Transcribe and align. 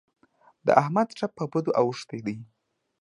د 0.65 0.67
احمد 0.81 1.07
ټپ 1.17 1.31
په 1.37 1.43
بدو 1.51 1.71
اوښتی 1.81 2.19
دی. 2.25 2.37